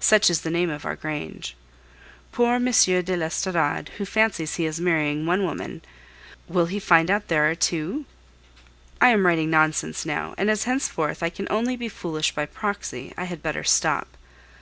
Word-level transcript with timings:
such 0.00 0.30
is 0.30 0.40
the 0.40 0.50
name 0.50 0.70
of 0.70 0.86
our 0.86 0.96
grange. 0.96 1.54
Poor 2.32 2.54
M. 2.54 2.64
de 2.64 3.14
l'Estorade, 3.16 3.90
who 3.98 4.06
fancies 4.06 4.54
he 4.54 4.64
is 4.64 4.80
marrying 4.80 5.26
one 5.26 5.42
woman! 5.44 5.82
Will 6.48 6.64
he 6.64 6.78
find 6.80 7.10
out 7.10 7.28
there 7.28 7.50
are 7.50 7.54
two? 7.54 8.06
I 8.98 9.08
am 9.10 9.26
writing 9.26 9.50
nonsense 9.50 10.06
now, 10.06 10.34
and 10.38 10.48
as 10.50 10.64
henceforth 10.64 11.22
I 11.22 11.28
can 11.28 11.48
only 11.50 11.76
be 11.76 11.90
foolish 11.90 12.34
by 12.34 12.46
proxy, 12.46 13.12
I 13.18 13.24
had 13.24 13.42
better 13.42 13.62
stop. 13.62 14.16